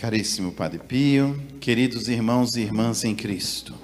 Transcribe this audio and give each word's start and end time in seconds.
Caríssimo 0.00 0.50
Padre 0.50 0.78
Pio, 0.78 1.38
queridos 1.60 2.08
irmãos 2.08 2.56
e 2.56 2.62
irmãs 2.62 3.04
em 3.04 3.14
Cristo. 3.14 3.74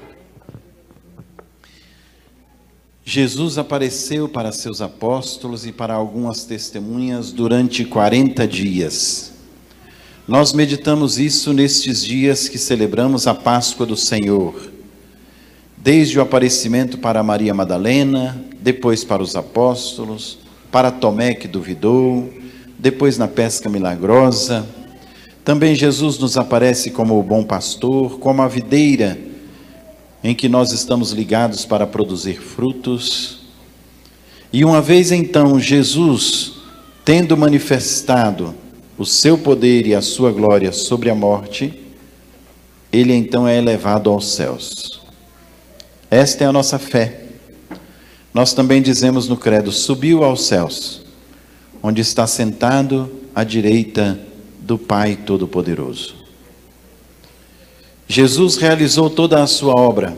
Jesus 3.05 3.59
apareceu 3.59 4.27
para 4.27 4.51
seus 4.51 4.81
apóstolos 4.81 5.67
e 5.67 5.73
para 5.73 5.93
algumas 5.93 6.47
testemunhas 6.47 7.33
durante 7.33 7.85
40 7.85 8.49
dias. 8.49 9.35
Nós 10.27 10.55
meditamos 10.55 11.19
isso 11.19 11.53
nestes 11.53 12.03
dias 12.03 12.49
que 12.49 12.57
celebramos 12.57 13.27
a 13.27 13.35
Páscoa 13.35 13.85
do 13.85 13.95
Senhor. 13.95 14.73
Desde 15.77 16.19
o 16.19 16.23
aparecimento 16.23 16.97
para 16.97 17.23
Maria 17.23 17.53
Madalena, 17.53 18.43
depois 18.59 19.05
para 19.05 19.23
os 19.23 19.37
apóstolos, 19.37 20.39
para 20.73 20.91
Tomé 20.91 21.35
que 21.35 21.47
duvidou, 21.47 22.33
depois 22.79 23.19
na 23.19 23.29
pesca 23.29 23.69
milagrosa, 23.69 24.67
também 25.47 25.77
Jesus 25.77 26.19
nos 26.19 26.37
aparece 26.37 26.91
como 26.91 27.17
o 27.17 27.23
bom 27.23 27.45
pastor, 27.45 28.19
como 28.19 28.43
a 28.43 28.49
videira 28.49 29.17
em 30.25 30.35
que 30.35 30.49
nós 30.49 30.73
estamos 30.73 31.13
ligados 31.13 31.65
para 31.65 31.87
produzir 31.87 32.43
frutos. 32.43 33.43
E 34.53 34.65
uma 34.65 34.83
vez 34.83 35.13
então 35.13 35.61
Jesus, 35.61 36.55
tendo 37.05 37.37
manifestado 37.37 38.57
o 38.99 39.07
seu 39.07 39.39
poder 39.39 39.87
e 39.87 39.95
a 39.95 40.03
sua 40.03 40.33
glória 40.33 40.73
sobre 40.73 41.11
a 41.11 41.15
morte, 41.15 41.81
ele 42.93 43.15
então 43.15 43.47
é 43.47 43.57
elevado 43.57 44.11
aos 44.11 44.33
céus. 44.33 45.01
Esta 46.11 46.43
é 46.43 46.47
a 46.49 46.53
nossa 46.53 46.77
fé. 46.77 47.21
Nós 48.35 48.53
também 48.53 48.83
dizemos 48.83 49.29
no 49.29 49.37
credo: 49.37 49.71
subiu 49.71 50.25
aos 50.25 50.45
céus, 50.45 51.03
onde 51.81 52.01
está 52.01 52.27
sentado 52.27 53.09
à 53.33 53.45
direita 53.45 54.27
do 54.67 54.77
Pai 54.77 55.15
Todo-Poderoso. 55.15 56.17
Jesus 58.09 58.57
realizou 58.57 59.09
toda 59.09 59.41
a 59.41 59.47
sua 59.47 59.73
obra 59.81 60.17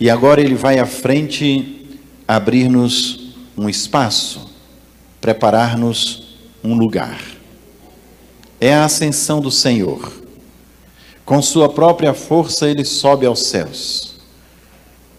e 0.00 0.08
agora 0.08 0.40
ele 0.40 0.54
vai 0.54 0.78
à 0.78 0.86
frente 0.86 1.98
abrir-nos 2.26 3.34
um 3.56 3.68
espaço, 3.68 4.50
preparar-nos 5.20 6.38
um 6.64 6.74
lugar. 6.74 7.20
É 8.58 8.72
a 8.72 8.86
ascensão 8.86 9.42
do 9.42 9.50
Senhor. 9.50 10.10
Com 11.22 11.42
sua 11.42 11.68
própria 11.68 12.14
força 12.14 12.66
ele 12.66 12.84
sobe 12.84 13.26
aos 13.26 13.46
céus. 13.46 14.14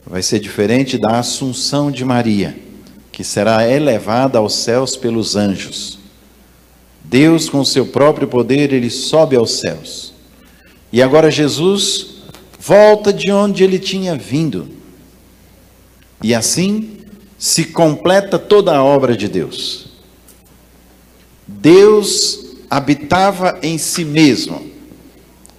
Vai 0.04 0.24
ser 0.24 0.40
diferente 0.40 0.98
da 0.98 1.20
assunção 1.20 1.92
de 1.92 2.04
Maria, 2.04 2.58
que 3.12 3.24
será 3.24 3.68
elevada 3.70 4.40
aos 4.40 4.56
céus 4.56 4.98
pelos 4.98 5.36
anjos. 5.36 6.05
Deus, 7.10 7.50
com 7.50 7.64
seu 7.64 7.86
próprio 7.86 8.28
poder, 8.28 8.74
ele 8.74 8.90
sobe 8.90 9.36
aos 9.36 9.60
céus. 9.60 10.14
E 10.92 11.02
agora 11.02 11.30
Jesus 11.30 12.16
volta 12.60 13.14
de 13.14 13.32
onde 13.32 13.64
ele 13.64 13.78
tinha 13.78 14.16
vindo. 14.16 14.68
E 16.24 16.34
assim 16.34 16.98
se 17.38 17.66
completa 17.66 18.40
toda 18.40 18.76
a 18.76 18.84
obra 18.84 19.16
de 19.16 19.28
Deus. 19.28 19.88
Deus 21.48 22.56
habitava 22.70 23.60
em 23.62 23.78
si 23.78 24.04
mesmo. 24.04 24.74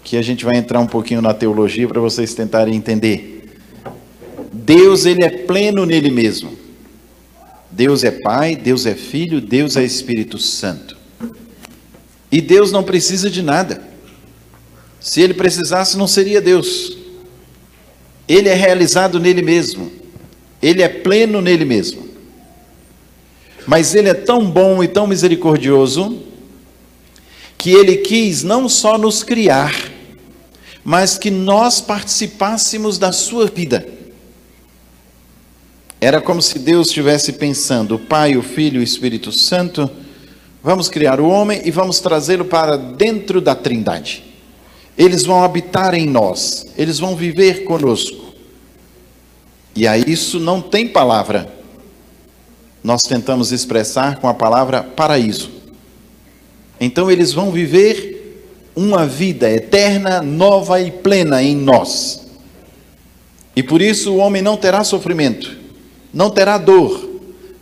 Que 0.03 0.17
a 0.17 0.23
gente 0.23 0.45
vai 0.45 0.57
entrar 0.57 0.81
um 0.81 0.87
pouquinho 0.87 1.21
na 1.21 1.35
teologia 1.35 1.87
para 1.87 2.01
vocês 2.01 2.35
tentarem 2.35 2.75
entender. 2.75 3.61
Deus, 4.53 5.05
ele 5.05 5.23
é 5.23 5.31
pleno 5.31 5.85
nele 5.85 6.11
mesmo. 6.11 6.57
Deus 7.71 8.03
é 8.05 8.11
Pai, 8.11 8.57
Deus 8.57 8.87
é 8.87 8.95
Filho, 8.95 9.41
Deus 9.41 9.77
é 9.77 9.85
Espírito 9.85 10.39
Santo. 10.39 10.96
E 12.37 12.41
Deus 12.43 12.71
não 12.71 12.83
precisa 12.83 13.31
de 13.31 13.41
nada. 13.41 13.83
Se 15.01 15.23
ele 15.23 15.33
precisasse, 15.33 15.97
não 15.97 16.07
seria 16.07 16.39
Deus. 16.39 16.95
Ele 18.29 18.51
é 18.51 18.53
realizado 18.53 19.19
nele 19.19 19.41
mesmo. 19.41 19.91
Ele 20.61 20.83
é 20.83 20.89
pleno 20.89 21.41
nele 21.41 21.65
mesmo. 21.65 22.07
Mas 23.67 23.95
ele 23.95 24.11
é 24.11 24.13
tão 24.13 24.51
bom 24.51 24.85
e 24.85 24.87
tão 24.87 25.07
misericordioso 25.07 26.25
que 27.57 27.71
ele 27.71 27.97
quis 27.97 28.43
não 28.43 28.69
só 28.69 28.99
nos 28.99 29.23
criar, 29.23 29.91
mas 30.85 31.17
que 31.17 31.31
nós 31.31 31.81
participássemos 31.81 32.99
da 32.99 33.13
sua 33.13 33.47
vida. 33.47 33.89
Era 35.99 36.21
como 36.21 36.43
se 36.43 36.59
Deus 36.59 36.89
estivesse 36.89 37.33
pensando, 37.33 37.95
o 37.95 37.99
Pai, 37.99 38.37
o 38.37 38.43
Filho 38.43 38.77
e 38.77 38.81
o 38.81 38.85
Espírito 38.85 39.33
Santo 39.33 39.91
Vamos 40.63 40.89
criar 40.89 41.21
o 41.21 41.29
homem 41.29 41.63
e 41.65 41.71
vamos 41.71 42.01
trazê-lo 42.01 42.45
para 42.45 42.77
dentro 42.77 43.41
da 43.41 43.55
Trindade. 43.55 44.25
Eles 44.97 45.25
vão 45.25 45.45
habitar 45.45 45.95
em 45.95 46.07
nós, 46.07 46.67
eles 46.77 46.99
vão 46.99 47.15
viver 47.15 47.65
conosco. 47.65 48.35
E 49.75 49.87
a 49.87 49.97
isso 49.97 50.41
não 50.41 50.61
tem 50.61 50.89
palavra. 50.89 51.53
Nós 52.83 53.03
tentamos 53.03 53.53
expressar 53.53 54.17
com 54.21 54.29
a 54.29 54.35
palavra 54.35 54.83
paraíso. 54.83 55.51
Então 56.81 57.11
eles 57.11 57.33
vão 57.33 57.51
viver 57.51 58.17
uma 58.75 59.07
vida 59.07 59.51
eterna, 59.51 60.23
nova 60.23 60.81
e 60.81 60.91
plena 60.91 61.43
em 61.43 61.55
nós. 61.55 62.27
E 63.55 63.63
por 63.63 63.81
isso 63.81 64.13
o 64.13 64.17
homem 64.17 64.43
não 64.43 64.57
terá 64.57 64.83
sofrimento, 64.85 65.57
não 66.13 66.31
terá 66.31 66.59
dor, 66.59 67.09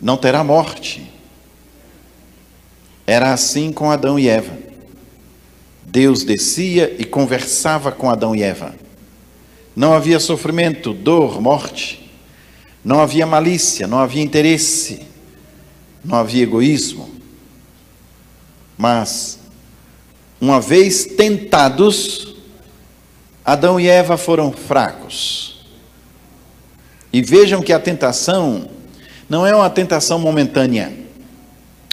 não 0.01 0.17
terá 0.17 0.43
morte 0.43 1.04
era 3.05 3.33
assim 3.33 3.71
com 3.71 3.91
Adão 3.91 4.17
e 4.17 4.27
Eva. 4.27 4.57
Deus 5.85 6.23
descia 6.23 6.95
e 6.97 7.05
conversava 7.05 7.91
com 7.91 8.09
Adão 8.09 8.35
e 8.35 8.41
Eva. 8.41 8.73
Não 9.75 9.93
havia 9.93 10.19
sofrimento, 10.19 10.93
dor, 10.93 11.39
morte. 11.39 12.11
Não 12.83 12.99
havia 12.99 13.25
malícia, 13.25 13.87
não 13.87 13.99
havia 13.99 14.21
interesse, 14.21 15.01
não 16.03 16.17
havia 16.17 16.43
egoísmo. 16.43 17.09
Mas, 18.77 19.39
uma 20.39 20.59
vez 20.59 21.05
tentados, 21.05 22.35
Adão 23.43 23.79
e 23.79 23.87
Eva 23.87 24.17
foram 24.17 24.51
fracos. 24.51 25.65
E 27.11 27.21
vejam 27.21 27.61
que 27.61 27.71
a 27.71 27.79
tentação 27.79 28.69
não 29.29 29.45
é 29.45 29.55
uma 29.55 29.69
tentação 29.69 30.19
momentânea 30.19 31.04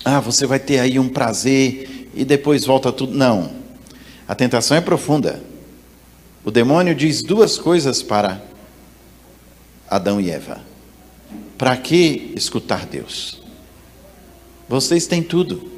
ah, 0.04 0.20
você 0.20 0.46
vai 0.46 0.58
ter 0.58 0.78
aí 0.78 0.98
um 0.98 1.08
prazer 1.08 2.08
e 2.14 2.24
depois 2.24 2.64
volta 2.64 2.90
tudo. 2.92 3.16
Não. 3.16 3.52
A 4.26 4.34
tentação 4.34 4.76
é 4.76 4.80
profunda. 4.80 5.42
O 6.44 6.50
demônio 6.50 6.94
diz 6.94 7.22
duas 7.22 7.58
coisas 7.58 8.02
para 8.02 8.42
Adão 9.88 10.20
e 10.20 10.30
Eva. 10.30 10.60
Para 11.56 11.76
que 11.76 12.32
escutar 12.34 12.86
Deus? 12.86 13.40
Vocês 14.68 15.06
têm 15.06 15.22
tudo. 15.22 15.70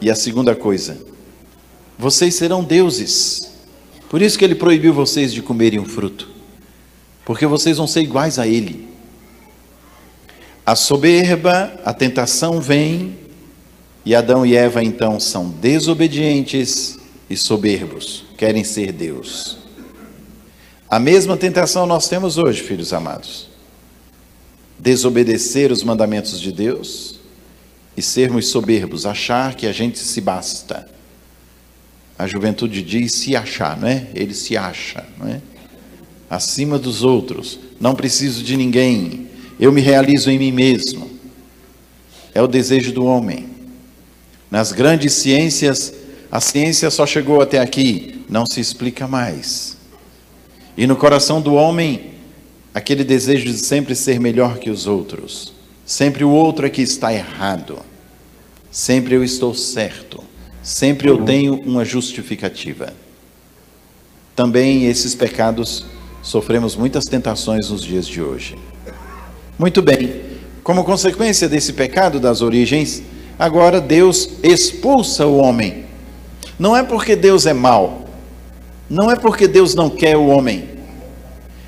E 0.00 0.10
a 0.10 0.14
segunda 0.14 0.56
coisa, 0.56 0.98
vocês 1.96 2.34
serão 2.34 2.64
deuses. 2.64 3.52
Por 4.08 4.20
isso 4.20 4.38
que 4.38 4.44
ele 4.44 4.54
proibiu 4.54 4.92
vocês 4.92 5.32
de 5.32 5.40
comerem 5.40 5.78
um 5.78 5.84
fruto. 5.84 6.28
Porque 7.24 7.46
vocês 7.46 7.76
vão 7.76 7.86
ser 7.86 8.02
iguais 8.02 8.38
a 8.38 8.46
ele. 8.46 8.93
A 10.66 10.74
soberba, 10.74 11.78
a 11.84 11.92
tentação 11.92 12.58
vem, 12.58 13.18
e 14.02 14.14
Adão 14.14 14.46
e 14.46 14.56
Eva 14.56 14.82
então 14.82 15.20
são 15.20 15.50
desobedientes 15.50 16.98
e 17.28 17.36
soberbos, 17.36 18.24
querem 18.38 18.64
ser 18.64 18.90
Deus. 18.90 19.58
A 20.88 20.98
mesma 20.98 21.36
tentação 21.36 21.86
nós 21.86 22.08
temos 22.08 22.38
hoje, 22.38 22.62
filhos 22.62 22.94
amados. 22.94 23.48
Desobedecer 24.78 25.70
os 25.70 25.82
mandamentos 25.82 26.40
de 26.40 26.50
Deus 26.50 27.20
e 27.94 28.00
sermos 28.00 28.48
soberbos, 28.48 29.04
achar 29.04 29.54
que 29.54 29.66
a 29.66 29.72
gente 29.72 29.98
se 29.98 30.20
basta. 30.20 30.88
A 32.18 32.26
juventude 32.26 32.82
diz 32.82 33.12
se 33.12 33.36
achar, 33.36 33.78
não 33.78 33.88
é? 33.88 34.06
Ele 34.14 34.32
se 34.32 34.56
acha, 34.56 35.04
não 35.18 35.28
é? 35.28 35.42
Acima 36.30 36.78
dos 36.78 37.02
outros, 37.02 37.58
não 37.78 37.94
preciso 37.94 38.42
de 38.42 38.56
ninguém 38.56 39.33
eu 39.58 39.72
me 39.72 39.80
realizo 39.80 40.30
em 40.30 40.38
mim 40.38 40.52
mesmo. 40.52 41.10
É 42.34 42.42
o 42.42 42.46
desejo 42.46 42.92
do 42.92 43.04
homem. 43.04 43.48
Nas 44.50 44.72
grandes 44.72 45.12
ciências, 45.14 45.92
a 46.30 46.40
ciência 46.40 46.90
só 46.90 47.06
chegou 47.06 47.40
até 47.40 47.58
aqui, 47.58 48.24
não 48.28 48.44
se 48.44 48.60
explica 48.60 49.06
mais. 49.06 49.76
E 50.76 50.86
no 50.86 50.96
coração 50.96 51.40
do 51.40 51.54
homem, 51.54 52.12
aquele 52.74 53.04
desejo 53.04 53.44
de 53.44 53.56
sempre 53.58 53.94
ser 53.94 54.18
melhor 54.18 54.58
que 54.58 54.70
os 54.70 54.86
outros. 54.86 55.52
Sempre 55.86 56.24
o 56.24 56.30
outro 56.30 56.66
é 56.66 56.70
que 56.70 56.82
está 56.82 57.12
errado. 57.12 57.78
Sempre 58.70 59.14
eu 59.14 59.22
estou 59.22 59.54
certo. 59.54 60.22
Sempre 60.62 61.08
eu 61.08 61.24
tenho 61.24 61.54
uma 61.60 61.84
justificativa. 61.84 62.92
Também 64.34 64.86
esses 64.86 65.14
pecados 65.14 65.84
sofremos 66.22 66.74
muitas 66.74 67.04
tentações 67.04 67.70
nos 67.70 67.82
dias 67.82 68.08
de 68.08 68.20
hoje. 68.20 68.56
Muito 69.58 69.80
bem. 69.80 70.22
Como 70.64 70.82
consequência 70.82 71.48
desse 71.48 71.72
pecado 71.72 72.18
das 72.18 72.40
origens, 72.40 73.02
agora 73.38 73.80
Deus 73.80 74.30
expulsa 74.42 75.26
o 75.26 75.36
homem. 75.36 75.84
Não 76.58 76.76
é 76.76 76.82
porque 76.82 77.14
Deus 77.14 77.46
é 77.46 77.52
mau, 77.52 78.06
não 78.88 79.10
é 79.10 79.16
porque 79.16 79.46
Deus 79.46 79.74
não 79.74 79.90
quer 79.90 80.16
o 80.16 80.26
homem, 80.26 80.68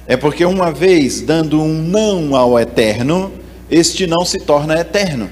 é 0.06 0.16
porque 0.16 0.44
uma 0.44 0.70
vez 0.70 1.20
dando 1.20 1.60
um 1.60 1.74
não 1.74 2.36
ao 2.36 2.58
eterno, 2.58 3.32
este 3.70 4.06
não 4.06 4.24
se 4.24 4.38
torna 4.38 4.78
eterno. 4.78 5.28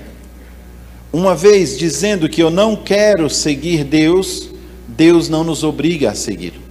Uma 1.12 1.34
vez 1.36 1.78
dizendo 1.78 2.28
que 2.28 2.42
eu 2.42 2.50
não 2.50 2.74
quero 2.74 3.30
seguir 3.30 3.84
Deus, 3.84 4.50
Deus 4.88 5.28
não 5.28 5.44
nos 5.44 5.62
obriga 5.62 6.10
a 6.10 6.14
segui-lo. 6.14 6.63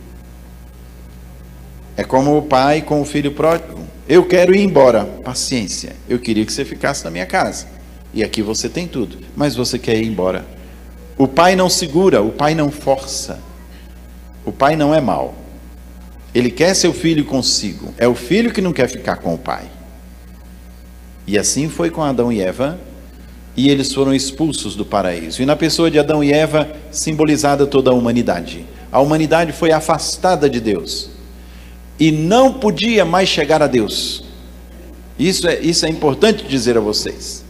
É 1.96 2.04
como 2.04 2.36
o 2.38 2.42
pai 2.42 2.82
com 2.82 3.02
o 3.02 3.06
filho 3.06 3.32
pródigo. 3.32 3.80
Eu 4.08 4.26
quero 4.26 4.56
ir 4.56 4.62
embora. 4.62 5.06
Paciência. 5.06 5.96
Eu 6.10 6.20
queria 6.20 6.46
que 6.46 6.52
você 6.52 6.66
ficasse 6.66 7.04
na 7.06 7.12
minha 7.12 7.26
casa. 7.26 7.68
E 8.14 8.24
aqui 8.24 8.42
você 8.42 8.68
tem 8.68 8.88
tudo. 8.88 9.18
Mas 9.36 9.56
você 9.56 9.78
quer 9.78 9.98
ir 9.98 10.08
embora. 10.08 10.46
O 11.18 11.28
pai 11.28 11.56
não 11.56 11.70
segura, 11.70 12.22
o 12.22 12.32
pai 12.32 12.56
não 12.56 12.72
força. 12.72 13.40
O 14.44 14.52
pai 14.52 14.76
não 14.76 14.94
é 14.94 15.00
mau. 15.00 15.36
Ele 16.34 16.50
quer 16.50 16.74
seu 16.74 16.92
filho 16.92 17.24
consigo. 17.26 17.94
É 17.98 18.08
o 18.08 18.16
filho 18.16 18.52
que 18.52 18.62
não 18.62 18.74
quer 18.74 18.90
ficar 18.90 19.18
com 19.18 19.36
o 19.36 19.38
pai. 19.38 19.66
E 21.28 21.38
assim 21.38 21.70
foi 21.70 21.92
com 21.92 22.02
Adão 22.02 22.34
e 22.34 22.42
Eva, 22.42 22.78
e 23.56 23.70
eles 23.70 23.94
foram 23.94 24.14
expulsos 24.14 24.76
do 24.76 24.84
paraíso. 24.84 25.42
E 25.42 25.46
na 25.46 25.56
pessoa 25.56 25.90
de 25.90 26.00
Adão 26.00 26.24
e 26.24 26.34
Eva, 26.34 26.70
simbolizada 26.92 27.68
toda 27.68 27.92
a 27.92 27.94
humanidade. 27.94 28.66
A 28.92 29.00
humanidade 29.00 29.52
foi 29.54 29.72
afastada 29.72 30.50
de 30.50 30.60
Deus 30.60 31.13
e 32.04 32.12
não 32.12 32.52
podia 32.52 33.06
mais 33.06 33.30
chegar 33.30 33.62
a 33.62 33.68
Deus. 33.68 34.26
Isso 35.18 35.48
é, 35.48 35.62
isso 35.62 35.86
é 35.86 35.90
importante 35.90 36.46
dizer 36.46 36.76
a 36.76 36.82
vocês. 36.82 37.46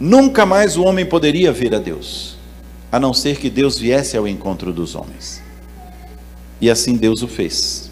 Nunca 0.00 0.46
mais 0.46 0.78
o 0.78 0.82
homem 0.82 1.04
poderia 1.04 1.52
ver 1.52 1.74
a 1.74 1.78
Deus, 1.78 2.38
a 2.90 2.98
não 2.98 3.12
ser 3.12 3.36
que 3.36 3.50
Deus 3.50 3.78
viesse 3.78 4.16
ao 4.16 4.26
encontro 4.26 4.72
dos 4.72 4.94
homens. 4.94 5.42
E 6.58 6.70
assim 6.70 6.96
Deus 6.96 7.20
o 7.20 7.28
fez. 7.28 7.90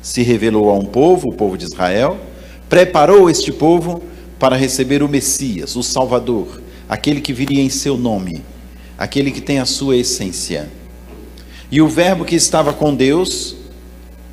Se 0.00 0.22
revelou 0.22 0.70
a 0.70 0.74
um 0.74 0.86
povo, 0.86 1.28
o 1.28 1.34
povo 1.34 1.58
de 1.58 1.66
Israel, 1.66 2.18
preparou 2.66 3.28
este 3.28 3.52
povo 3.52 4.02
para 4.38 4.56
receber 4.56 5.02
o 5.02 5.08
Messias, 5.08 5.76
o 5.76 5.82
Salvador, 5.82 6.62
aquele 6.88 7.20
que 7.20 7.34
viria 7.34 7.60
em 7.60 7.68
seu 7.68 7.98
nome, 7.98 8.42
aquele 8.96 9.32
que 9.32 9.42
tem 9.42 9.58
a 9.58 9.66
sua 9.66 9.98
essência. 9.98 10.70
E 11.70 11.82
o 11.82 11.88
Verbo 11.88 12.24
que 12.24 12.34
estava 12.34 12.72
com 12.72 12.94
Deus 12.94 13.60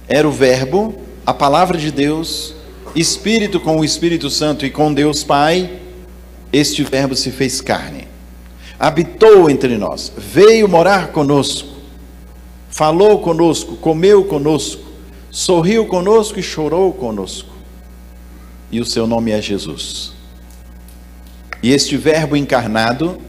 era 0.10 0.28
o 0.28 0.32
Verbo, 0.32 0.96
a 1.24 1.34
palavra 1.34 1.78
de 1.78 1.92
Deus, 1.92 2.56
Espírito 2.96 3.60
com 3.60 3.80
o 3.80 3.86
Espírito 3.86 4.28
Santo 4.28 4.66
e 4.66 4.72
com 4.72 4.92
Deus 4.92 5.24
Pai, 5.24 5.80
este 6.52 6.84
Verbo 6.84 7.16
se 7.16 7.30
fez 7.30 7.62
carne, 7.62 8.08
habitou 8.80 9.48
entre 9.52 9.78
nós, 9.78 10.12
veio 10.18 10.68
morar 10.68 11.10
conosco, 11.10 11.70
falou 12.72 13.20
conosco, 13.20 13.76
comeu 13.76 14.26
conosco, 14.26 14.82
sorriu 15.30 15.86
conosco 15.86 16.40
e 16.40 16.44
chorou 16.44 16.92
conosco. 16.92 17.50
E 18.72 18.80
o 18.80 18.86
seu 18.86 19.06
nome 19.06 19.30
é 19.30 19.40
Jesus. 19.40 20.14
E 21.62 21.72
este 21.72 21.98
Verbo 21.98 22.36
encarnado, 22.36 23.20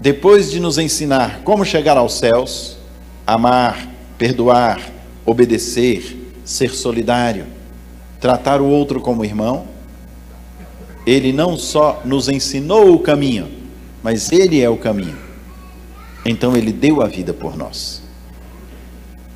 depois 0.00 0.50
de 0.50 0.58
nos 0.58 0.78
ensinar 0.78 1.42
como 1.44 1.64
chegar 1.64 1.96
aos 1.96 2.14
céus, 2.14 2.76
amar, 3.24 3.88
perdoar, 4.18 4.95
obedecer, 5.26 6.30
ser 6.44 6.70
solidário, 6.70 7.46
tratar 8.20 8.60
o 8.60 8.66
outro 8.66 9.00
como 9.00 9.24
irmão, 9.24 9.66
ele 11.04 11.32
não 11.32 11.56
só 11.56 12.00
nos 12.04 12.28
ensinou 12.28 12.94
o 12.94 13.00
caminho, 13.00 13.48
mas 14.02 14.32
ele 14.32 14.60
é 14.60 14.70
o 14.70 14.76
caminho. 14.76 15.18
Então 16.24 16.56
ele 16.56 16.72
deu 16.72 17.02
a 17.02 17.06
vida 17.06 17.34
por 17.34 17.56
nós. 17.56 18.02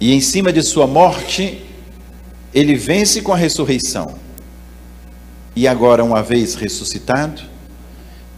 E 0.00 0.12
em 0.14 0.20
cima 0.20 0.52
de 0.52 0.62
sua 0.62 0.86
morte, 0.86 1.62
ele 2.54 2.74
vence 2.74 3.20
com 3.20 3.32
a 3.32 3.36
ressurreição. 3.36 4.14
E 5.54 5.68
agora, 5.68 6.02
uma 6.02 6.22
vez 6.22 6.54
ressuscitado, 6.54 7.42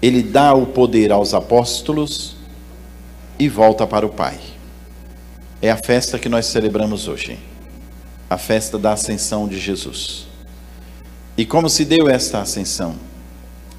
ele 0.00 0.22
dá 0.22 0.52
o 0.52 0.66
poder 0.66 1.12
aos 1.12 1.32
apóstolos 1.32 2.36
e 3.38 3.48
volta 3.48 3.86
para 3.86 4.04
o 4.04 4.10
Pai. 4.10 4.38
É 5.62 5.70
a 5.70 5.76
festa 5.76 6.18
que 6.18 6.28
nós 6.28 6.46
celebramos 6.46 7.06
hoje, 7.06 7.38
a 8.28 8.36
festa 8.36 8.76
da 8.76 8.94
ascensão 8.94 9.46
de 9.46 9.60
Jesus. 9.60 10.26
E 11.38 11.46
como 11.46 11.70
se 11.70 11.84
deu 11.84 12.08
esta 12.08 12.40
ascensão? 12.40 12.96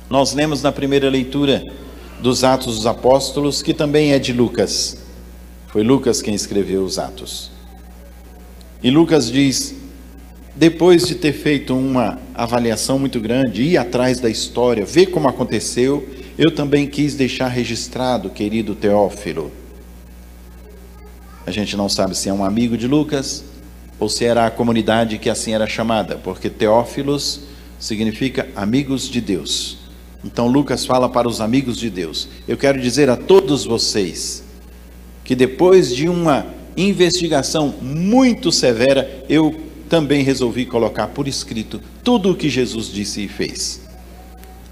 Nós 0.09 0.33
lemos 0.33 0.61
na 0.61 0.71
primeira 0.71 1.09
leitura 1.09 1.61
dos 2.21 2.45
Atos 2.45 2.77
dos 2.77 2.85
Apóstolos, 2.85 3.61
que 3.61 3.73
também 3.73 4.13
é 4.13 4.17
de 4.17 4.31
Lucas. 4.31 4.97
Foi 5.67 5.83
Lucas 5.83 6.21
quem 6.21 6.33
escreveu 6.33 6.85
os 6.85 6.97
Atos. 6.97 7.51
E 8.81 8.89
Lucas 8.89 9.29
diz: 9.29 9.75
depois 10.55 11.05
de 11.05 11.15
ter 11.15 11.33
feito 11.33 11.77
uma 11.77 12.17
avaliação 12.33 12.97
muito 12.97 13.19
grande, 13.19 13.61
ir 13.61 13.77
atrás 13.77 14.21
da 14.21 14.29
história, 14.29 14.85
ver 14.85 15.07
como 15.07 15.27
aconteceu, 15.27 16.07
eu 16.37 16.49
também 16.49 16.87
quis 16.87 17.13
deixar 17.13 17.49
registrado, 17.49 18.29
querido 18.29 18.73
Teófilo, 18.73 19.51
a 21.45 21.51
gente 21.51 21.75
não 21.75 21.89
sabe 21.89 22.15
se 22.15 22.29
é 22.29 22.33
um 22.33 22.43
amigo 22.43 22.77
de 22.77 22.87
Lucas 22.87 23.43
ou 23.99 24.09
se 24.09 24.25
era 24.25 24.45
a 24.45 24.51
comunidade 24.51 25.17
que 25.17 25.29
assim 25.29 25.53
era 25.53 25.67
chamada, 25.67 26.15
porque 26.23 26.49
Teófilos 26.49 27.41
significa 27.79 28.47
amigos 28.55 29.09
de 29.09 29.19
Deus. 29.19 29.77
Então 30.23 30.47
Lucas 30.47 30.85
fala 30.85 31.09
para 31.09 31.27
os 31.27 31.41
amigos 31.41 31.77
de 31.77 31.89
Deus. 31.89 32.29
Eu 32.47 32.57
quero 32.57 32.79
dizer 32.79 33.09
a 33.09 33.17
todos 33.17 33.65
vocês 33.65 34.43
que 35.23 35.35
depois 35.35 35.93
de 35.93 36.07
uma 36.07 36.45
investigação 36.75 37.73
muito 37.81 38.51
severa, 38.51 39.25
eu 39.29 39.59
também 39.89 40.23
resolvi 40.23 40.65
colocar 40.65 41.07
por 41.07 41.27
escrito 41.27 41.79
tudo 42.03 42.31
o 42.31 42.35
que 42.35 42.49
Jesus 42.49 42.87
disse 42.87 43.23
e 43.23 43.27
fez. 43.27 43.81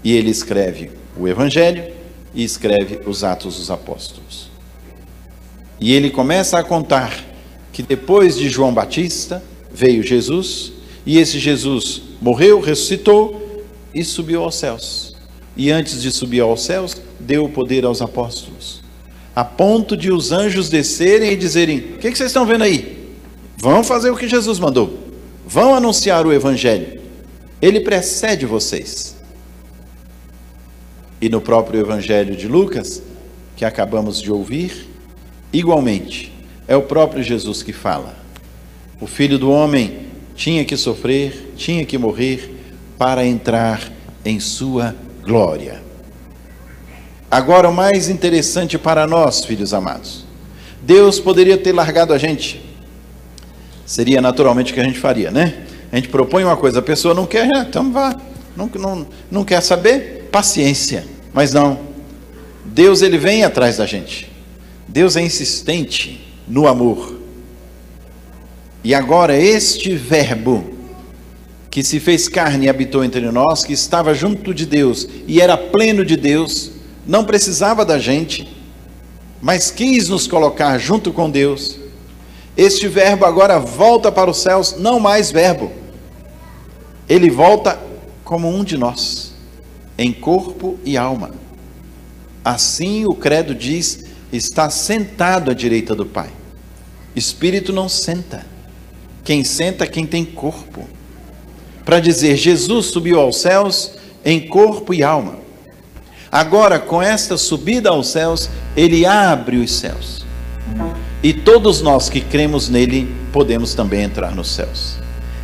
E 0.02 0.12
ele 0.12 0.30
escreve 0.30 0.90
o 1.16 1.28
Evangelho 1.28 1.92
e 2.34 2.42
escreve 2.42 3.00
os 3.06 3.22
Atos 3.22 3.56
dos 3.56 3.70
Apóstolos. 3.70 4.50
E 5.82 5.92
ele 5.92 6.10
começa 6.10 6.60
a 6.60 6.62
contar 6.62 7.12
que 7.72 7.82
depois 7.82 8.38
de 8.38 8.48
João 8.48 8.72
Batista 8.72 9.42
veio 9.74 10.00
Jesus, 10.00 10.72
e 11.04 11.18
esse 11.18 11.40
Jesus 11.40 12.02
morreu, 12.20 12.60
ressuscitou 12.60 13.64
e 13.92 14.04
subiu 14.04 14.44
aos 14.44 14.54
céus. 14.54 15.16
E 15.56 15.72
antes 15.72 16.00
de 16.00 16.12
subir 16.12 16.38
aos 16.38 16.62
céus, 16.62 17.02
deu 17.18 17.46
o 17.46 17.48
poder 17.48 17.84
aos 17.84 18.00
apóstolos, 18.00 18.80
a 19.34 19.44
ponto 19.44 19.96
de 19.96 20.12
os 20.12 20.30
anjos 20.30 20.68
descerem 20.68 21.32
e 21.32 21.36
dizerem: 21.36 21.78
O 21.78 21.98
que, 21.98 22.12
que 22.12 22.16
vocês 22.16 22.30
estão 22.30 22.46
vendo 22.46 22.62
aí? 22.62 23.16
Vão 23.56 23.82
fazer 23.82 24.10
o 24.10 24.16
que 24.16 24.28
Jesus 24.28 24.60
mandou, 24.60 25.00
vão 25.44 25.74
anunciar 25.74 26.24
o 26.24 26.32
Evangelho. 26.32 27.00
Ele 27.60 27.80
precede 27.80 28.46
vocês. 28.46 29.16
E 31.20 31.28
no 31.28 31.40
próprio 31.40 31.80
Evangelho 31.80 32.36
de 32.36 32.46
Lucas, 32.46 33.02
que 33.56 33.64
acabamos 33.64 34.22
de 34.22 34.30
ouvir, 34.30 34.91
Igualmente, 35.52 36.32
é 36.66 36.74
o 36.74 36.82
próprio 36.82 37.22
Jesus 37.22 37.62
que 37.62 37.72
fala. 37.72 38.16
O 39.00 39.06
filho 39.06 39.38
do 39.38 39.50
homem 39.50 40.06
tinha 40.34 40.64
que 40.64 40.76
sofrer, 40.76 41.52
tinha 41.56 41.84
que 41.84 41.98
morrer 41.98 42.56
para 42.96 43.26
entrar 43.26 43.92
em 44.24 44.40
sua 44.40 44.94
glória. 45.22 45.82
Agora, 47.30 47.68
o 47.68 47.74
mais 47.74 48.08
interessante 48.08 48.78
para 48.78 49.06
nós, 49.06 49.44
filhos 49.44 49.74
amados, 49.74 50.24
Deus 50.80 51.20
poderia 51.20 51.58
ter 51.58 51.72
largado 51.72 52.12
a 52.12 52.18
gente. 52.18 52.64
Seria 53.84 54.20
naturalmente 54.22 54.72
o 54.72 54.74
que 54.74 54.80
a 54.80 54.84
gente 54.84 54.98
faria, 54.98 55.30
né? 55.30 55.66
A 55.92 55.96
gente 55.96 56.08
propõe 56.08 56.44
uma 56.44 56.56
coisa, 56.56 56.78
a 56.78 56.82
pessoa 56.82 57.12
não 57.12 57.26
quer, 57.26 57.48
ah, 57.54 57.66
então 57.68 57.92
vá. 57.92 58.18
Não, 58.56 58.70
não, 58.74 59.06
não 59.30 59.44
quer 59.44 59.60
saber? 59.60 60.28
Paciência. 60.32 61.04
Mas 61.32 61.52
não. 61.52 61.78
Deus, 62.64 63.02
ele 63.02 63.18
vem 63.18 63.44
atrás 63.44 63.76
da 63.76 63.84
gente. 63.84 64.31
Deus 64.92 65.16
é 65.16 65.22
insistente 65.22 66.22
no 66.46 66.68
amor. 66.68 67.18
E 68.84 68.94
agora, 68.94 69.34
este 69.34 69.96
Verbo, 69.96 70.70
que 71.70 71.82
se 71.82 71.98
fez 71.98 72.28
carne 72.28 72.66
e 72.66 72.68
habitou 72.68 73.02
entre 73.02 73.22
nós, 73.30 73.64
que 73.64 73.72
estava 73.72 74.12
junto 74.12 74.52
de 74.52 74.66
Deus 74.66 75.08
e 75.26 75.40
era 75.40 75.56
pleno 75.56 76.04
de 76.04 76.14
Deus, 76.14 76.72
não 77.06 77.24
precisava 77.24 77.86
da 77.86 77.98
gente, 77.98 78.54
mas 79.40 79.70
quis 79.70 80.10
nos 80.10 80.26
colocar 80.26 80.76
junto 80.76 81.10
com 81.10 81.30
Deus. 81.30 81.78
Este 82.54 82.86
Verbo 82.86 83.24
agora 83.24 83.58
volta 83.58 84.12
para 84.12 84.30
os 84.30 84.42
céus, 84.42 84.76
não 84.78 85.00
mais 85.00 85.30
Verbo, 85.30 85.72
ele 87.08 87.30
volta 87.30 87.80
como 88.24 88.46
um 88.46 88.62
de 88.62 88.76
nós, 88.76 89.32
em 89.96 90.12
corpo 90.12 90.78
e 90.84 90.98
alma. 90.98 91.30
Assim 92.44 93.06
o 93.06 93.14
Credo 93.14 93.54
diz 93.54 94.11
está 94.32 94.70
sentado 94.70 95.50
à 95.50 95.54
direita 95.54 95.94
do 95.94 96.06
Pai. 96.06 96.30
Espírito 97.14 97.72
não 97.72 97.88
senta. 97.88 98.46
Quem 99.22 99.44
senta 99.44 99.84
é 99.84 99.86
quem 99.86 100.06
tem 100.06 100.24
corpo. 100.24 100.88
Para 101.84 102.00
dizer, 102.00 102.36
Jesus 102.36 102.86
subiu 102.86 103.20
aos 103.20 103.36
céus 103.36 103.92
em 104.24 104.48
corpo 104.48 104.94
e 104.94 105.02
alma. 105.02 105.36
Agora, 106.30 106.78
com 106.78 107.02
esta 107.02 107.36
subida 107.36 107.90
aos 107.90 108.08
céus, 108.08 108.48
ele 108.74 109.04
abre 109.04 109.58
os 109.58 109.70
céus, 109.70 110.24
e 111.22 111.34
todos 111.34 111.82
nós 111.82 112.08
que 112.08 112.22
cremos 112.22 112.70
nele 112.70 113.14
podemos 113.30 113.74
também 113.74 114.02
entrar 114.02 114.34
nos 114.34 114.50
céus. 114.50 114.96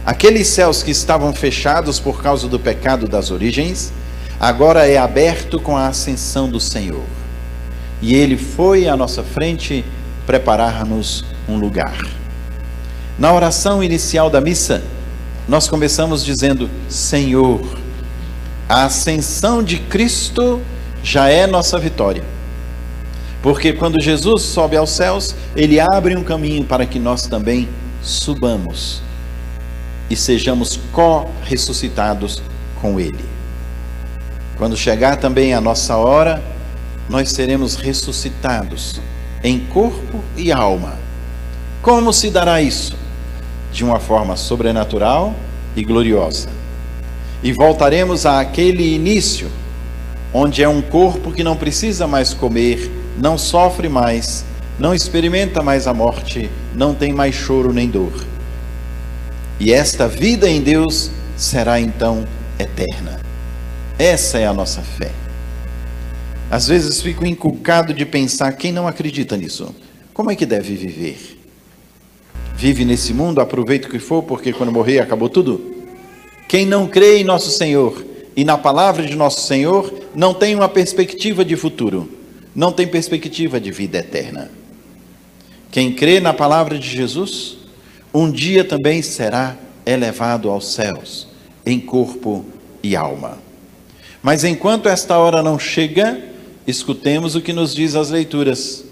Aqueles 0.07 0.47
céus 0.49 0.83
que 0.83 0.91
estavam 0.91 1.35
fechados 1.35 2.01
por 2.01 2.23
causa 2.23 2.49
do 2.49 2.59
pecado 2.59 3.07
das 3.07 3.31
origens, 3.31 3.93
agora 4.41 4.87
é 4.87 4.97
aberto 4.97 5.61
com 5.61 5.77
a 5.77 5.89
ascensão 5.89 6.49
do 6.49 6.59
Senhor. 6.59 7.05
E 8.01 8.15
ele 8.15 8.37
foi 8.37 8.89
à 8.89 8.97
nossa 8.97 9.23
frente 9.23 9.85
preparar-nos 10.27 11.25
um 11.49 11.57
lugar. 11.57 11.97
Na 13.19 13.33
oração 13.33 13.83
inicial 13.83 14.31
da 14.31 14.41
missa, 14.41 14.83
nós 15.49 15.67
começamos 15.67 16.25
dizendo: 16.25 16.71
Senhor, 16.89 17.61
a 18.69 18.85
ascensão 18.85 19.63
de 19.63 19.79
Cristo 19.79 20.61
já 21.03 21.29
é 21.29 21.47
nossa 21.47 21.79
vitória. 21.79 22.23
Porque 23.43 23.73
quando 23.73 24.01
Jesus 24.01 24.43
sobe 24.43 24.77
aos 24.77 24.91
céus, 24.91 25.35
ele 25.57 25.81
abre 25.81 26.17
um 26.17 26.23
caminho 26.23 26.65
para 26.65 26.85
que 26.85 26.99
nós 26.99 27.27
também 27.27 27.69
subamos 28.03 29.01
e 30.11 30.17
sejamos 30.17 30.79
co-ressuscitados 30.93 32.43
com 32.81 32.99
ele. 32.99 33.25
Quando 34.57 34.77
chegar 34.77 35.17
também 35.17 35.55
a 35.55 35.61
nossa 35.61 35.97
hora, 35.97 36.43
nós 37.09 37.31
seremos 37.31 37.75
ressuscitados 37.75 39.01
em 39.43 39.61
corpo 39.61 40.23
e 40.37 40.53
alma. 40.53 40.99
Como 41.81 42.13
se 42.13 42.31
dará 42.31 42.61
isso? 42.61 42.97
De 43.73 43.85
uma 43.85 44.01
forma 44.01 44.37
sobrenatural 44.37 45.35
e 45.77 45.85
gloriosa. 45.85 46.49
E 47.43 47.53
voltaremos 47.53 48.27
àquele 48.27 48.95
início, 48.95 49.51
onde 50.33 50.63
é 50.63 50.69
um 50.69 50.83
corpo 50.83 51.33
que 51.33 51.45
não 51.45 51.57
precisa 51.57 52.07
mais 52.07 52.35
comer, 52.35 52.91
não 53.17 53.39
sofre 53.39 53.89
mais, 53.89 54.45
não 54.79 54.95
experimenta 54.95 55.63
mais 55.63 55.87
a 55.87 55.95
morte, 55.95 56.51
não 56.75 56.95
tem 56.95 57.13
mais 57.13 57.35
choro 57.35 57.73
nem 57.73 57.89
dor. 57.89 58.13
E 59.61 59.73
esta 59.73 60.07
vida 60.07 60.49
em 60.49 60.61
Deus 60.61 61.11
será 61.37 61.81
então 61.81 62.25
eterna. 62.59 63.21
Essa 63.99 64.39
é 64.39 64.47
a 64.47 64.53
nossa 64.53 64.83
fé. 64.83 65.11
Às 66.51 66.69
vezes 66.69 67.03
fico 67.03 67.27
inculcado 67.27 67.93
de 67.93 68.07
pensar 68.07 68.53
quem 68.53 68.73
não 68.73 68.89
acredita 68.89 69.37
nisso. 69.37 69.75
Como 70.15 70.31
é 70.31 70.37
que 70.37 70.47
deve 70.47 70.75
viver? 70.75 71.39
Vive 72.57 72.85
nesse 72.85 73.13
mundo, 73.13 73.41
aproveita 73.41 73.87
o 73.87 73.91
que 73.91 73.99
for, 73.99 74.23
porque 74.23 74.53
quando 74.53 74.73
morrer 74.73 74.99
acabou 74.99 75.29
tudo? 75.29 75.77
Quem 76.49 76.65
não 76.65 76.89
crê 76.89 77.19
em 77.19 77.25
nosso 77.25 77.51
Senhor 77.51 78.05
e 78.35 78.45
na 78.45 78.57
palavra 78.57 79.05
de 79.05 79.17
nosso 79.17 79.47
Senhor, 79.47 79.93
não 80.15 80.33
tem 80.33 80.55
uma 80.55 80.69
perspectiva 80.69 81.45
de 81.45 81.57
futuro, 81.57 82.09
não 82.55 82.71
tem 82.71 82.87
perspectiva 82.87 83.61
de 83.61 83.73
vida 83.73 83.99
eterna. 83.99 84.49
Quem 85.73 85.93
crê 85.93 86.21
na 86.21 86.33
palavra 86.33 86.79
de 86.79 86.89
Jesus, 86.89 87.59
um 88.15 88.31
dia 88.31 88.65
também 88.65 89.03
será 89.03 89.57
elevado 89.85 90.49
aos 90.49 90.73
céus, 90.73 91.27
em 91.67 91.81
corpo 91.81 92.45
e 92.81 92.95
alma. 92.95 93.39
Mas 94.23 94.45
enquanto 94.45 94.89
esta 94.89 95.19
hora 95.19 95.43
não 95.43 95.59
chega, 95.59 96.23
escutemos 96.69 97.35
o 97.35 97.41
que 97.41 97.55
nos 97.55 97.75
diz 97.75 97.95
as 97.95 98.11
leituras. 98.11 98.85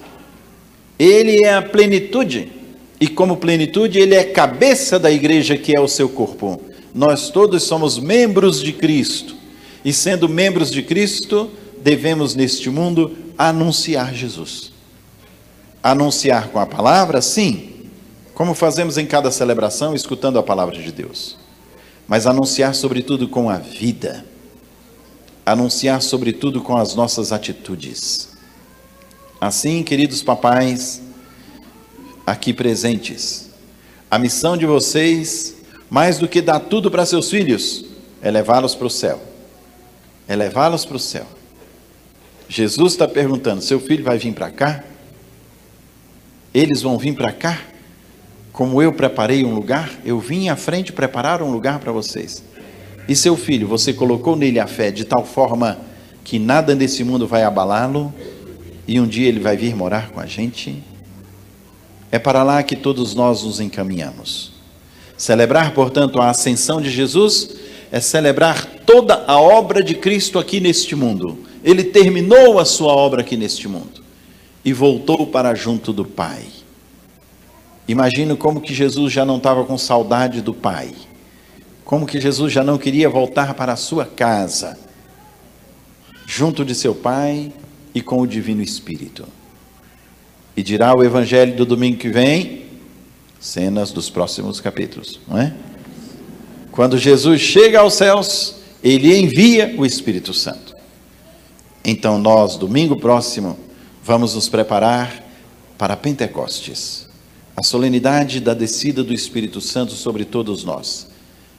Ele 0.99 1.45
é 1.45 1.53
a 1.53 1.61
plenitude, 1.61 2.51
e 2.99 3.07
como 3.07 3.37
plenitude, 3.37 3.99
ele 3.99 4.15
é 4.15 4.25
cabeça 4.25 4.99
da 4.99 5.11
igreja 5.11 5.59
que 5.59 5.77
é 5.77 5.81
o 5.81 5.87
seu 5.87 6.09
corpo. 6.09 6.59
Nós 6.95 7.29
todos 7.29 7.65
somos 7.65 7.99
membros 7.99 8.63
de 8.63 8.73
Cristo, 8.73 9.37
e 9.85 9.93
sendo 9.93 10.27
membros 10.27 10.71
de 10.71 10.83
Cristo, 10.83 11.51
devemos 11.83 12.35
neste 12.35 12.71
mundo 12.71 13.15
anunciar 13.37 14.15
Jesus. 14.15 14.73
Anunciar 15.83 16.49
com 16.49 16.59
a 16.59 16.65
palavra, 16.65 17.21
sim, 17.21 17.75
como 18.33 18.55
fazemos 18.55 18.97
em 18.97 19.05
cada 19.05 19.31
celebração, 19.31 19.95
escutando 19.95 20.39
a 20.39 20.43
palavra 20.43 20.79
de 20.79 20.91
Deus, 20.91 21.37
mas 22.09 22.27
anunciar 22.27 22.75
sobretudo 22.75 23.29
com 23.29 23.51
a 23.51 23.59
vida 23.59 24.25
anunciar 25.47 26.03
sobretudo 26.03 26.61
com 26.61 26.77
as 26.77 26.97
nossas 26.97 27.31
atitudes. 27.31 28.31
Assim, 29.41 29.85
queridos 29.85 30.21
papais, 30.21 31.01
aqui 32.27 32.53
presentes, 32.53 33.51
a 34.11 34.19
missão 34.19 34.57
de 34.57 34.67
vocês, 34.67 35.55
mais 35.89 36.19
do 36.19 36.27
que 36.27 36.43
dar 36.43 36.59
tudo 36.59 36.91
para 36.91 37.07
seus 37.07 37.31
filhos, 37.31 37.85
é 38.21 38.29
levá-los 38.29 38.75
para 38.75 38.89
o 38.89 38.91
céu. 38.91 39.23
É 40.27 40.35
levá-los 40.35 40.85
para 40.85 40.97
o 40.97 41.01
céu. 41.01 41.27
Jesus 42.49 42.93
está 42.93 43.07
perguntando: 43.07 43.63
seu 43.63 43.79
filho 43.79 44.03
vai 44.03 44.19
vir 44.19 44.33
para 44.33 44.51
cá? 44.51 44.83
Eles 46.53 46.83
vão 46.83 46.99
vir 46.99 47.15
para 47.15 47.31
cá? 47.31 47.61
Como 48.53 48.81
eu 48.83 48.93
preparei 48.93 49.45
um 49.45 49.55
lugar, 49.55 49.91
eu 50.05 50.19
vim 50.19 50.49
à 50.49 50.57
frente 50.57 50.93
preparar 50.93 51.43
um 51.43 51.53
lugar 51.53 51.79
para 51.79 51.93
vocês. 51.93 52.43
E 53.09 53.15
seu 53.15 53.37
filho, 53.37 53.69
você 53.69 53.93
colocou 53.93 54.35
nele 54.35 54.59
a 54.59 54.67
fé 54.67 54.91
de 54.91 55.05
tal 55.05 55.25
forma 55.25 55.79
que 56.25 56.39
nada 56.39 56.75
nesse 56.75 57.05
mundo 57.05 57.27
vai 57.27 57.45
abalá-lo 57.45 58.13
e 58.87 58.99
um 58.99 59.07
dia 59.07 59.29
ele 59.29 59.39
vai 59.39 59.57
vir 59.57 59.77
morar 59.77 60.11
com 60.11 60.19
a 60.19 60.27
gente? 60.27 60.83
É 62.11 62.19
para 62.19 62.43
lá 62.43 62.63
que 62.65 62.75
todos 62.75 63.15
nós 63.15 63.45
nos 63.45 63.61
encaminhamos. 63.61 64.53
Celebrar, 65.17 65.73
portanto, 65.73 66.21
a 66.21 66.31
ascensão 66.31 66.81
de 66.81 66.91
Jesus 66.91 67.55
é 67.93 68.01
celebrar 68.01 68.67
toda 68.85 69.25
a 69.27 69.41
obra 69.41 69.83
de 69.85 69.95
Cristo 69.95 70.39
aqui 70.39 70.59
neste 70.59 70.97
mundo. 70.97 71.39
Ele 71.63 71.85
terminou 71.85 72.59
a 72.59 72.65
sua 72.65 72.93
obra 72.93 73.21
aqui 73.21 73.37
neste 73.37 73.69
mundo 73.69 74.03
e 74.65 74.73
voltou 74.73 75.29
para 75.29 75.55
junto 75.55 75.93
do 75.93 76.05
Pai. 76.05 76.43
Imagino 77.87 78.37
como 78.37 78.61
que 78.61 78.75
Jesus 78.75 79.13
já 79.13 79.25
não 79.25 79.37
estava 79.37 79.65
com 79.65 79.79
saudade 79.79 80.41
do 80.41 80.53
Pai 80.53 80.91
como 81.87 82.05
que 82.05 82.21
Jesus 82.21 82.53
já 82.53 82.65
não 82.65 82.77
queria 82.77 83.09
voltar 83.09 83.55
para 83.55 83.73
a 83.73 83.77
sua 83.77 84.05
casa, 84.05 84.77
junto 86.27 86.65
de 86.65 86.75
seu 86.75 86.93
Pai 86.93 87.53
e 87.95 88.03
com 88.03 88.21
o 88.21 88.27
Divino 88.27 88.61
Espírito. 88.61 89.25
E 90.57 90.65
dirá 90.65 90.97
o 90.97 91.05
Evangelho 91.05 91.55
do 91.55 91.65
domingo 91.65 91.97
que 91.97 92.09
vem, 92.09 92.67
cenas 93.39 93.93
dos 93.93 94.11
próximos 94.11 94.61
capítulos, 94.61 95.21
não 95.29 95.39
é? 95.39 95.55
Quando 96.73 96.99
Jesus 96.99 97.41
chega 97.41 97.79
aos 97.79 97.95
céus, 97.95 98.57
ele 98.83 99.17
envia 99.17 99.77
o 99.79 99.87
Espírito 99.87 100.35
Santo. 100.35 100.75
Então 101.85 102.19
nós, 102.19 102.57
domingo 102.57 102.97
próximo, 102.97 103.57
vamos 104.03 104.35
nos 104.35 104.49
preparar 104.49 105.23
para 105.79 105.97
Pentecostes, 105.97 107.09
a 107.57 107.63
solenidade 107.63 108.41
da 108.41 108.55
descida 108.55 109.05
do 109.05 109.15
Espírito 109.15 109.61
Santo 109.61 109.93
sobre 109.93 110.25
todos 110.25 110.65
nós 110.65 111.15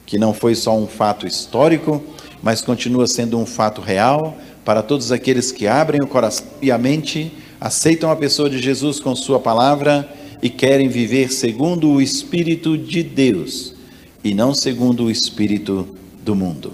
que 0.08 0.16
não 0.16 0.32
foi 0.32 0.54
só 0.54 0.74
um 0.74 0.86
fato 0.86 1.26
histórico, 1.26 2.02
mas 2.42 2.62
continua 2.62 3.06
sendo 3.06 3.38
um 3.38 3.44
fato 3.44 3.82
real 3.82 4.38
para 4.64 4.82
todos 4.82 5.12
aqueles 5.12 5.52
que 5.52 5.66
abrem 5.66 6.00
o 6.00 6.06
coração 6.06 6.46
e 6.62 6.70
a 6.70 6.78
mente, 6.78 7.30
aceitam 7.60 8.10
a 8.10 8.16
pessoa 8.16 8.48
de 8.48 8.58
Jesus 8.58 8.98
com 9.00 9.14
Sua 9.14 9.38
palavra 9.38 10.08
e 10.42 10.48
querem 10.48 10.88
viver 10.88 11.30
segundo 11.30 11.90
o 11.90 12.00
Espírito 12.00 12.78
de 12.78 13.02
Deus 13.02 13.74
e 14.24 14.32
não 14.32 14.54
segundo 14.54 15.04
o 15.04 15.10
Espírito 15.10 15.86
do 16.24 16.34
mundo. 16.34 16.72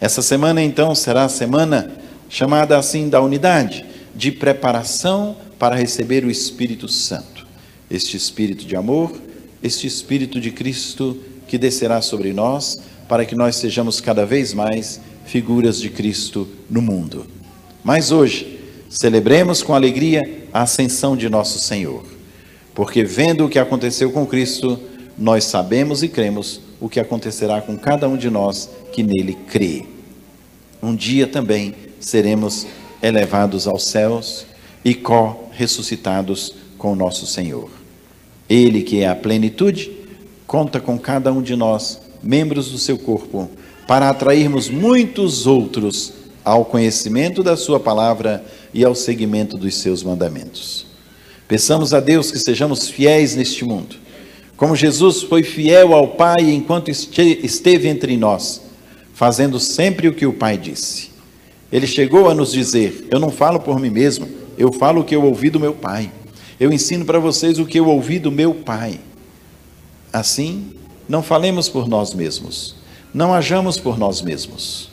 Essa 0.00 0.22
semana, 0.22 0.62
então, 0.62 0.94
será 0.94 1.24
a 1.24 1.28
semana 1.28 1.96
chamada 2.28 2.78
assim 2.78 3.08
da 3.08 3.20
unidade, 3.20 3.84
de 4.14 4.30
preparação 4.30 5.36
para 5.58 5.74
receber 5.74 6.24
o 6.24 6.30
Espírito 6.30 6.86
Santo. 6.86 7.44
Este 7.90 8.16
Espírito 8.16 8.64
de 8.64 8.76
amor, 8.76 9.12
este 9.64 9.88
Espírito 9.88 10.40
de 10.40 10.52
Cristo 10.52 11.16
que 11.46 11.58
descerá 11.58 12.00
sobre 12.02 12.32
nós, 12.32 12.78
para 13.08 13.24
que 13.24 13.34
nós 13.34 13.56
sejamos 13.56 14.00
cada 14.00 14.26
vez 14.26 14.52
mais 14.52 15.00
figuras 15.24 15.80
de 15.80 15.90
Cristo 15.90 16.48
no 16.68 16.82
mundo. 16.82 17.26
Mas 17.84 18.10
hoje, 18.10 18.60
celebremos 18.88 19.62
com 19.62 19.74
alegria 19.74 20.22
a 20.52 20.62
ascensão 20.62 21.16
de 21.16 21.28
nosso 21.28 21.58
Senhor, 21.58 22.04
porque 22.74 23.04
vendo 23.04 23.44
o 23.44 23.48
que 23.48 23.58
aconteceu 23.58 24.10
com 24.10 24.26
Cristo, 24.26 24.78
nós 25.16 25.44
sabemos 25.44 26.02
e 26.02 26.08
cremos 26.08 26.60
o 26.80 26.88
que 26.88 27.00
acontecerá 27.00 27.60
com 27.60 27.76
cada 27.76 28.08
um 28.08 28.16
de 28.16 28.28
nós 28.28 28.68
que 28.92 29.02
nele 29.02 29.36
crê. 29.48 29.84
Um 30.82 30.94
dia 30.94 31.26
também 31.26 31.74
seremos 31.98 32.66
elevados 33.02 33.66
aos 33.66 33.84
céus 33.84 34.46
e 34.84 34.94
co-ressuscitados 34.94 36.54
com 36.76 36.94
nosso 36.94 37.26
Senhor. 37.26 37.70
Ele 38.48 38.82
que 38.82 39.00
é 39.00 39.08
a 39.08 39.14
plenitude, 39.14 39.90
conta 40.46 40.80
com 40.80 40.98
cada 40.98 41.32
um 41.32 41.42
de 41.42 41.56
nós, 41.56 42.00
membros 42.22 42.70
do 42.70 42.78
seu 42.78 42.96
corpo, 42.98 43.50
para 43.86 44.10
atrairmos 44.10 44.68
muitos 44.68 45.46
outros 45.46 46.12
ao 46.44 46.64
conhecimento 46.64 47.42
da 47.42 47.56
Sua 47.56 47.80
palavra 47.80 48.44
e 48.72 48.84
ao 48.84 48.94
seguimento 48.94 49.56
dos 49.56 49.74
seus 49.76 50.02
mandamentos. 50.02 50.86
Peçamos 51.48 51.92
a 51.92 52.00
Deus 52.00 52.30
que 52.30 52.38
sejamos 52.38 52.88
fiéis 52.88 53.34
neste 53.34 53.64
mundo, 53.64 53.96
como 54.56 54.74
Jesus 54.74 55.22
foi 55.22 55.42
fiel 55.42 55.92
ao 55.92 56.08
Pai 56.08 56.50
enquanto 56.50 56.90
esteve 56.90 57.88
entre 57.88 58.16
nós, 58.16 58.62
fazendo 59.12 59.58
sempre 59.60 60.08
o 60.08 60.14
que 60.14 60.26
o 60.26 60.32
Pai 60.32 60.56
disse. 60.56 61.10
Ele 61.70 61.86
chegou 61.86 62.28
a 62.28 62.34
nos 62.34 62.52
dizer: 62.52 63.06
Eu 63.10 63.18
não 63.18 63.30
falo 63.30 63.60
por 63.60 63.78
mim 63.78 63.90
mesmo, 63.90 64.28
eu 64.56 64.72
falo 64.72 65.00
o 65.00 65.04
que 65.04 65.14
eu 65.14 65.24
ouvi 65.24 65.50
do 65.50 65.60
meu 65.60 65.74
Pai. 65.74 66.10
Eu 66.58 66.72
ensino 66.72 67.04
para 67.04 67.18
vocês 67.18 67.58
o 67.58 67.66
que 67.66 67.78
eu 67.78 67.88
ouvi 67.88 68.18
do 68.18 68.30
meu 68.30 68.54
Pai. 68.54 68.98
Assim, 70.12 70.72
não 71.08 71.22
falemos 71.22 71.68
por 71.68 71.88
nós 71.88 72.14
mesmos, 72.14 72.74
não 73.12 73.32
hajamos 73.32 73.78
por 73.78 73.98
nós 73.98 74.22
mesmos. 74.22 74.90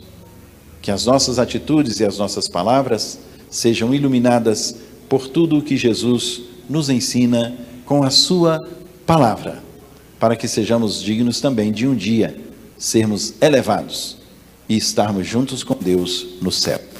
Que 0.82 0.91
as 0.91 1.05
nossas 1.05 1.39
atitudes 1.39 2.00
e 2.00 2.05
as 2.05 2.17
nossas 2.17 2.48
palavras 2.48 3.20
sejam 3.50 3.93
iluminadas 3.93 4.75
por 5.08 5.27
tudo 5.27 5.58
o 5.58 5.62
que 5.62 5.77
Jesus 5.77 6.41
nos 6.70 6.89
ensina 6.89 7.55
com 7.86 8.03
a 8.03 8.10
Sua 8.10 8.60
palavra, 9.05 9.63
para 10.20 10.36
que 10.36 10.48
sejamos 10.48 11.01
dignos 11.01 11.39
também 11.39 11.72
de 11.72 11.88
um 11.88 11.96
dia 11.96 12.38
sermos 12.77 13.34
elevados 13.41 14.17
e 14.67 14.75
estarmos 14.75 15.27
juntos 15.27 15.63
com 15.63 15.75
Deus 15.75 16.25
no 16.41 16.51
céu. 16.51 16.93